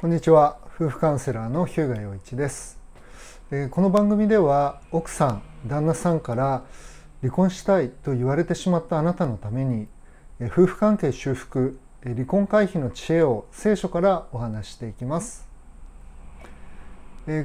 [0.00, 0.58] こんにちは。
[0.76, 2.78] 夫婦カウンセラーの日向陽一です。
[3.72, 6.62] この番組では奥さん旦那さんから
[7.20, 9.88] 離婚したいと言われてしまったあなたのために
[10.40, 15.48] 夫婦関係修復離婚回避の知恵を聖書からお話していきます。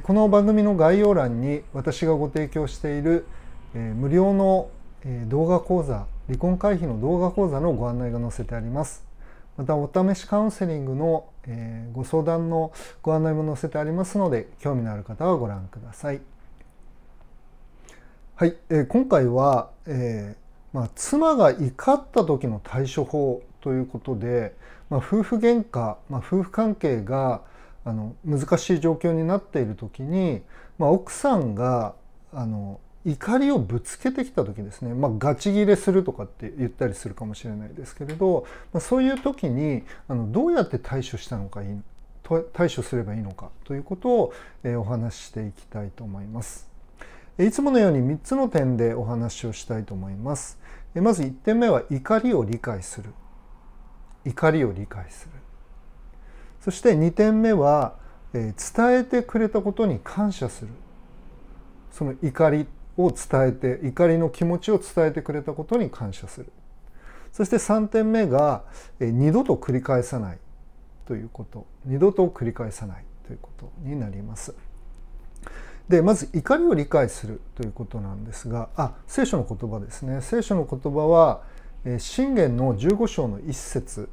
[0.04, 3.26] この番組の概要欄に私がご提供している
[3.74, 4.70] 無料の
[5.26, 9.04] 動画講座離婚回避の動画講座のご案内が載せてあります。
[9.56, 12.72] またお試しカウンセリングの、えご相談の
[13.02, 16.20] ご案内も載せてありますので興味のある方はご覧ください。
[18.36, 24.56] はい、えー、今回は、えー、まあ、妻が怒った時の対処法ということで、
[24.90, 27.42] まあ、夫婦喧嘩、まあ、夫婦関係が
[27.84, 30.42] あの難しい状況になっている時に、
[30.78, 31.94] まあ、奥さんが
[32.32, 41.80] あの怒りをぶつけてきた時ですね、まあ、ガチギレするとかって言ったりするかもしれないですけれど、まあ、そういう時にあのどうやって対処したのかいい
[42.54, 46.68] 対処すればいいのかということを、えー、お話ししていきたいと思います。
[47.38, 50.58] いつものように3つの点でお話をしたいと思います。
[50.94, 53.12] まず1点目は怒りを理解する。
[54.24, 55.32] 怒りを理解する。
[56.62, 57.96] そして2点目は
[58.34, 60.70] え伝えてくれたことに感謝する。
[61.92, 66.52] その怒りを伝えて怒りの気持ちを伝えてくれたことに感謝する。
[67.32, 68.64] そして3点目が
[69.00, 70.38] 二度と繰り返さない
[71.06, 71.66] ということ。
[71.84, 74.54] 二度と繰り返さないということになります。
[75.88, 80.20] でまず怒りを理解するということなんですがあ聖書の言葉ですね。
[80.22, 81.42] 聖書の言葉は
[81.98, 84.08] 信玄の15章の一節。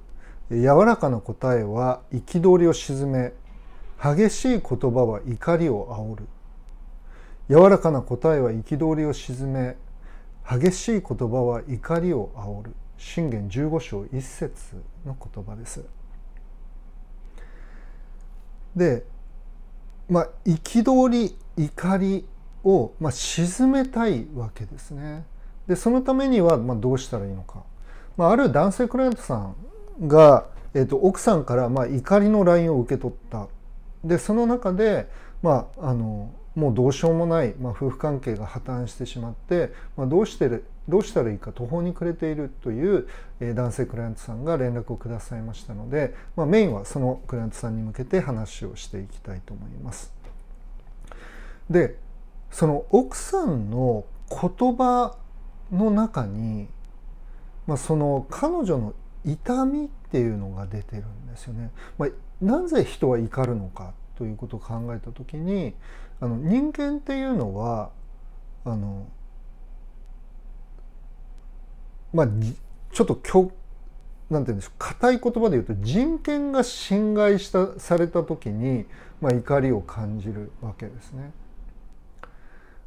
[0.49, 3.31] 柔らかな答えは憤りを鎮め
[4.03, 6.27] 激しい言葉は怒りを煽る。
[7.51, 9.75] 柔らかな答えは憤りを鎮め
[10.49, 12.75] 激しい言葉は怒りを煽る。
[12.97, 15.83] 信玄15章1節の言葉です。
[18.73, 19.03] で
[20.09, 22.25] まあ憤り怒り
[22.63, 25.25] を、まあ、鎮めたいわけですね。
[25.67, 27.63] でそのためには、まあ、どうしたらいいのか、
[28.15, 29.35] まあ、ある男性クライアントさ
[29.99, 33.49] んが、えー、と奥さんから、まあ、怒りの LINE を受け取った。
[34.05, 35.09] でその中で、
[35.41, 40.49] まあ、あのもうどうしようもない、まあ、夫婦関係が破綻してしまって、まあ、どうして
[40.89, 43.07] どうしたらいいか途方に暮れているという、
[43.39, 50.13] え男性クライアントさんが連絡をくださいましたので、まあ、メインはそのクライアントさんに向けて話をしていきたいと思います。
[51.69, 51.95] で
[52.49, 55.15] その奥さんの言葉
[55.71, 56.67] の中に、
[57.65, 61.71] まあ、その彼女の痛みっていうのが出てるんですよね。
[61.97, 62.09] まあ、
[62.41, 65.73] なぜ人は怒るのかということを考えた時に
[66.19, 67.91] あの人間っていうのは
[68.65, 69.07] あの
[72.13, 72.27] まあ
[72.91, 73.31] ちょっとき
[74.31, 78.85] なんて言うんでしょう硬い言葉で言うと人権が侵害したされた時に、
[79.19, 81.31] まあ、怒りを感じるわけですね。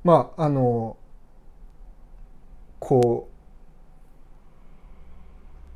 [0.03, 0.97] まああの
[2.79, 3.29] こ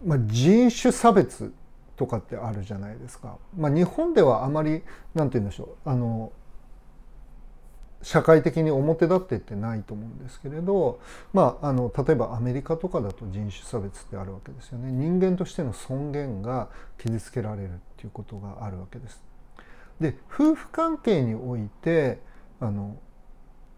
[0.04, 1.53] う、まあ、人種差別
[1.98, 3.36] とかってあるじゃないですか。
[3.56, 4.82] まあ、日本ではあまり
[5.14, 6.32] なんて言うんでしょうあの
[8.03, 11.00] 社会的に表立ってってないと思うんですけれど、
[11.32, 19.20] まあ、あの例えばアメリカとかだと人種差別ってあるわけですよね人間としての尊厳が傷つけられるっていうことがあるわけです。
[20.00, 22.20] で夫婦関係において
[22.60, 22.97] あの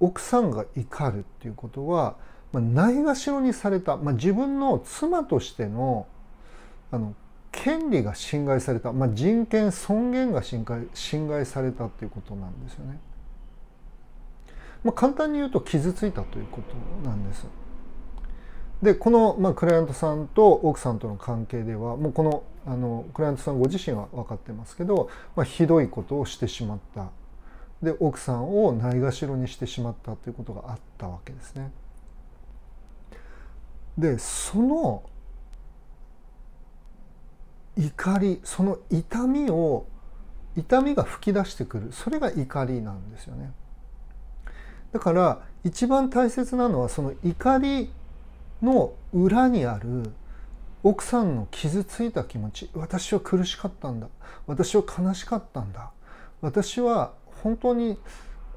[0.00, 2.16] 奥さんが怒るっていうことは、
[2.53, 6.06] まあ、ないがしろにされた、まあ、自分の妻としての
[6.91, 7.14] あの
[7.62, 12.98] 権利が侵害された、まあ、人権尊厳が侵害侵害されたっていうことなんですよね。
[14.82, 17.47] まあ、簡単に言うと傷ついたということなんです。
[18.82, 27.10] でこの、まあ、クライアントさんと奥さんとの関係ではもうこのあのクライアントさんご自身は分かってますけど、まあ、ひどいことをしてしまった
[27.82, 31.71] で奥さんをないがしろにしてしまったということがあったわけですね。
[33.98, 35.03] でその
[37.80, 39.86] 怒りその痛みを
[40.56, 41.92] 痛みが吹き出してくる。
[41.92, 43.53] それが怒りなんですよね。
[44.92, 47.91] だから一番大切なのはその怒り
[48.60, 50.12] の裏にある
[50.82, 52.71] 奥さんの傷ついた気持ち。
[52.74, 54.09] 私は苦しかったんだ。
[54.47, 55.91] 私は悲しかったんだ。
[56.42, 57.12] 私は
[57.42, 57.98] 本当に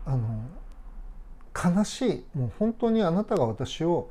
[0.05, 0.43] あの
[1.77, 2.37] 悲しい。
[2.37, 4.09] もう本当にあなたが私を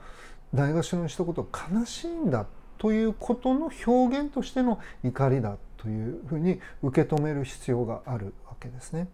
[0.55, 2.47] ないがしろにしたこと悲しいんだっ
[2.83, 9.07] ということの表現としての怒りだというふうに受け止める必要があるわけですね。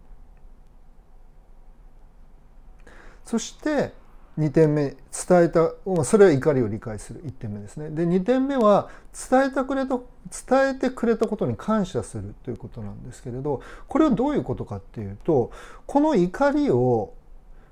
[3.23, 3.93] そして
[4.39, 5.71] 2点目伝えた
[6.03, 8.89] それは怒りを理解する1点目ですねで2点目は
[9.29, 15.51] 伝えたくれた伝えてくれたことに感謝するということなんですけれどこれはどういうことかっていうと
[15.85, 17.13] この怒りを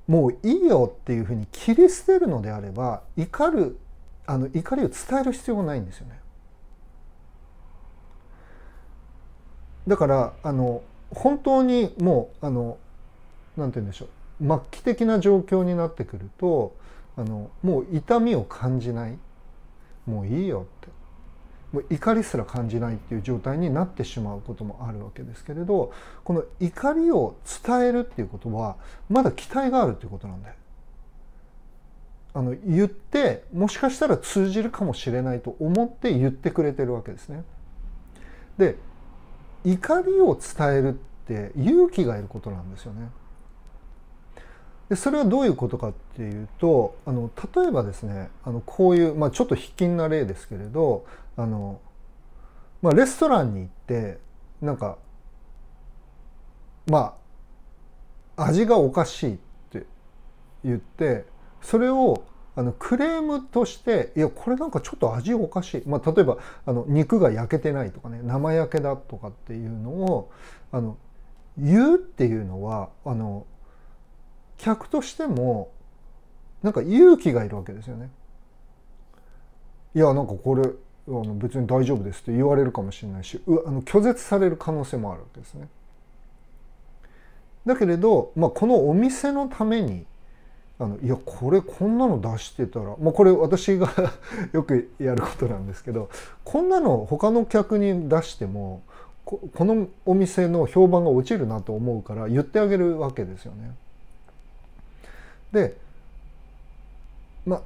[0.07, 3.79] もういいよっていうふうに切り捨てるのであれば怒る
[4.27, 6.19] あの怒りを伝える必要がないんですよね。
[9.87, 12.77] だからあの本当にもうあの
[13.55, 14.07] なんて言うんでしょ
[14.41, 16.75] う末期的な状況になってくると
[17.15, 19.17] あのもう痛みを感じない
[20.05, 20.89] もういいよって
[21.71, 27.35] もう怒りすら感じないっていう状態になってしまうこともあるわけですけれどこの怒りを
[27.65, 28.75] 伝えるっていうことは
[29.09, 30.55] まだ期待があるっていうことなんだよ。
[32.37, 37.43] あの言ってもしかしたら通じるかもしれないと思って言ってくれてるわけですね。
[38.59, 38.75] で
[39.65, 40.93] 怒りを伝えるっ
[41.25, 43.09] て勇気がいることなんですよね。
[44.89, 51.07] でそれはどういうことかっていうとあの例えばですねあのこういう、まあ、ちょっと卑近な例ですけれど
[51.37, 51.81] あの、
[52.83, 54.19] まあ、レストランに行って
[54.61, 54.99] なんか
[56.85, 57.17] ま
[58.35, 59.37] あ味がおかしいっ
[59.71, 59.87] て
[60.63, 61.25] 言って
[61.61, 62.23] それを
[62.55, 70.31] あのクレームとしていやこれなんかちょっと味おかしい、まあ、例えばあの肉が焼けてないとかね生焼けだとかっていうのを
[70.71, 70.97] あの
[71.57, 73.45] 言うっていうのはあの
[74.57, 75.71] 客としても
[76.63, 78.09] なんか勇気がいるわけですよね。
[79.93, 85.69] いやなんかこれあの別に大丈夫ですって言われるかもしれないしあの拒絶される可能性もあるわけですね。
[87.65, 90.05] だけれど、まあ、このお店のために
[90.79, 93.91] あのいやこれこんなの出してたら、まあ、これ私が
[94.53, 96.09] よくやることなんですけど
[96.43, 98.83] こんなの他の客に出しても
[99.25, 103.75] このお店の評判が落ちるなと思うから言ってあげるわけですよね。
[105.51, 105.77] で
[107.45, 107.61] まあ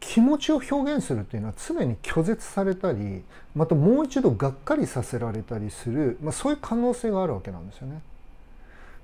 [0.00, 3.22] 気持ちを表現するっていうのは常に拒絶されたり
[3.54, 8.00] またもう一度がっかりさせられたりする、まあ、そういう可能性があるわけなんですよね。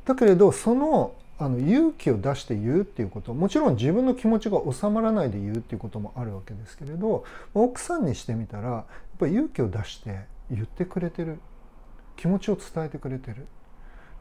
[0.05, 3.35] だけれどそのあの勇気を出して言うっていうこと。
[3.35, 8.85] もちろん自分の気持ちが収まらないで言うっていうこともあるわけですけれど奥さんにしてみたらやっ
[9.19, 11.39] ぱり勇気を出して言ってくれてる。
[12.17, 13.47] 気持ちを伝えてくれてる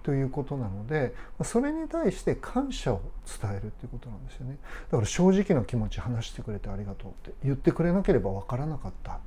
[0.04, 3.02] ということなのでそれに対して感謝を
[3.42, 4.58] 伝えるっていうことなんですよね。
[4.92, 9.20] だから正直な気持ち話してくれてありがとうって言ってくれなければ分からなかったっ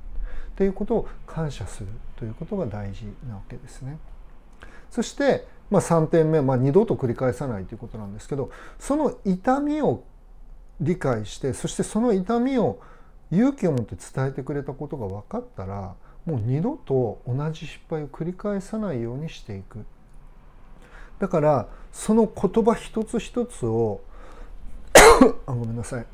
[0.55, 3.97] ていうことを感謝するということが大事なわけですね。
[4.91, 10.03] そして、まあ、3点目、まあ、二度と繰り返さないということなんですけどその痛みを
[10.79, 12.79] 理解してそしてその痛みを
[13.31, 15.95] 勇気を持って伝えてくれたことが分かったら
[16.25, 19.85] もう二度と同じ失敗を繰り返さないようにしていく。
[21.19, 24.01] だからその言葉一つ一つを
[25.47, 26.05] あごめんなさい。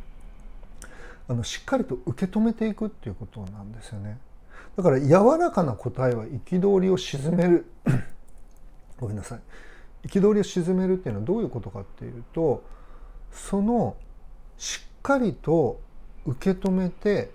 [1.28, 4.20] あのしっかりと受け止めていくっていうことなんですよね。
[4.78, 7.66] だから柔らかな答えは憤りを鎮める。
[9.04, 9.40] ごめんなさい
[10.08, 12.64] 憤りを鎮めるっていうのはどういうことかっていうと
[13.32, 13.96] その
[14.58, 15.80] しっかりと
[16.26, 17.32] 受け止めて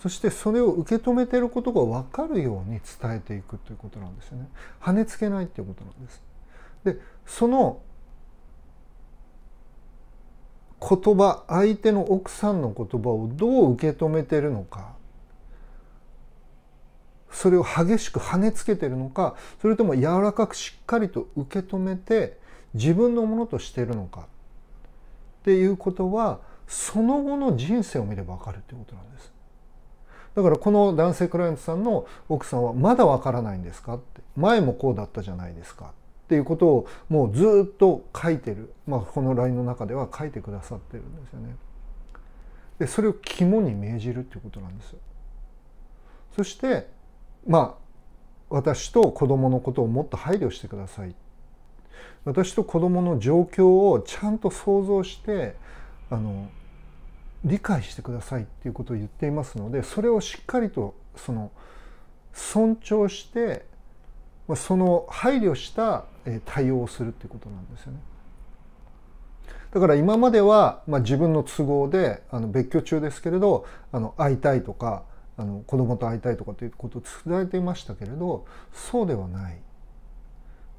[0.00, 4.48] そしてそれを受け止めていることが分かるように伝えていくということなんですよね。
[4.80, 6.22] 跳ねつけないっていうことなんです。
[6.84, 7.80] でその
[10.80, 14.96] 言葉相手の奥さんの言葉をどう受け止めてるのか
[17.32, 22.38] それを激しく跳ねつけてるのかそれとも柔らかくしっかりと受け止めて
[22.74, 24.24] 自分のものとしてるのかっ
[25.44, 29.32] ていうことはその後の人生を見れば分かるっていうことなんです。
[30.34, 33.94] だからこの男性クライアントさんの奥さんはまだ分からないんですか？
[33.94, 35.88] って前もこうだったじゃないですかっ
[36.28, 41.56] ていうことをもうずっと書いてる、まあ、この LINE の中では書いてくださってるんですよね。
[42.78, 44.98] でそれを肝に銘じるっていうことなんですよ。
[46.34, 46.88] そして
[47.46, 47.82] まあ
[48.50, 51.14] 私と子供のことをもっと配慮してください。
[52.24, 55.56] 私と子供の状況をちゃんと想像して
[56.10, 56.48] あの
[57.44, 61.50] 理解してくださいっていうことを言っていますのでそれをしっかりとその
[62.32, 63.66] 尊重して
[64.54, 66.04] その配慮した
[66.44, 67.98] 対応をするっていうことなんですよね。
[69.72, 75.04] だから今までは、まあ、自分の都合であの別居中ですけれどあの会いたいとか
[75.36, 79.58] あの子供と会いたいとかということを伝えていましたけれどそうではない。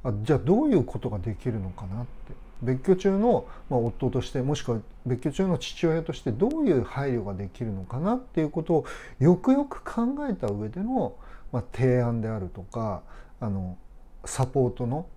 [0.04, 2.44] あじゃあどういうことができるのかなって。
[2.64, 8.86] 別居中の、まあ、夫としてもしくは別居中の父親としてどういう配慮ができるのかなっていうことを
[9.20, 11.16] よくよく考えた上での、
[11.52, 13.04] まあ、提案であるとか
[13.42, 13.78] あの
[14.24, 15.08] サポートの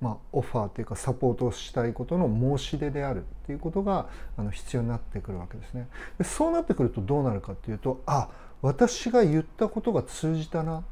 [0.00, 5.88] まあ、オファーというかサポートをしたいことの申し出であるっていうことがあの必要になってくるわけですね。
[6.18, 8.28] でそうなってくるとどうなるかっていうとあ
[8.60, 10.84] 私が言ったことが通じたな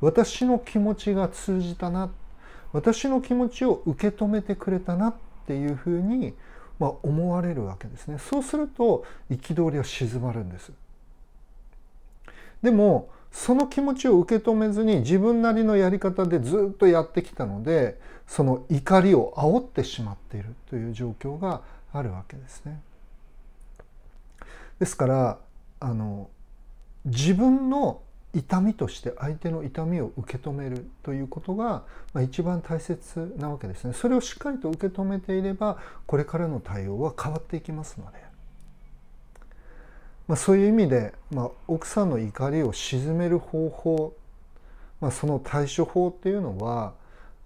[0.00, 2.10] 私の気持ちが通じたな
[2.72, 5.14] 私の気持ちを受け止めてくれたなっ
[5.46, 6.34] ていうふうに、
[6.78, 8.18] まあ、思われるわけですね。
[8.18, 10.72] そうすると憤りは静まるんです。
[12.62, 22.80] でもその気持ちを受け止めずに自分なりのやり方でずっとやってきたのでその怒りを煽ってしまっているという状況があるわけですね。
[24.78, 25.38] ですから
[25.80, 26.28] あの
[27.04, 31.82] 自分の痛みとして相手の痛みを受け止めるということが、
[32.12, 33.92] まあ、一番大切なわけですね。
[33.92, 38.29] それをしっかりと受け止めていればこれからの対応は変わっていきますので。
[40.30, 44.14] まあ、そういう意味で、まあ、奥さんの怒りを鎮める方法、
[45.00, 46.94] まあ、その対処法っていうのは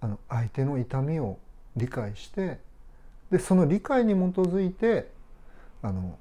[0.01, 1.39] あの相手の痛みを
[1.75, 2.59] 理解して
[3.31, 5.09] でその理解に基づいて
[5.81, 6.15] あの、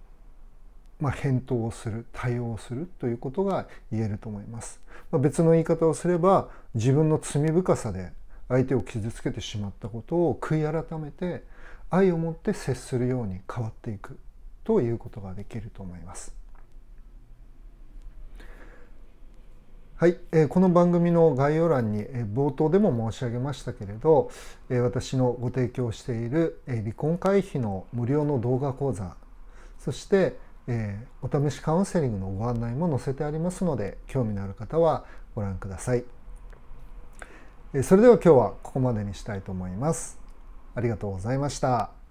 [1.02, 4.80] まあ、返答をする対応をするということが言えると思います。
[5.10, 8.10] まあ、別の言い方をすれば自分の罪深さで
[8.48, 11.44] 相手を傷つけてしまったことを悔い改めて
[11.90, 14.18] 愛を持って接するように変わっていく
[14.64, 16.43] ということができると思います。
[19.96, 24.28] はい、えー、この番組の概要欄に、えー、冒頭でも申し上げましたけれど、
[24.68, 29.14] えー、私のご提供している、えー、離婚回避の無料の動画講座
[29.78, 30.36] そして、
[30.66, 35.04] えー、お試しカウンセリングのご案内も載せてありますので興味のある方は
[35.36, 36.04] ご覧ください、
[37.72, 40.18] えー、それでは今日はここまでにしたいと思います。
[40.74, 42.03] ありがとうございました。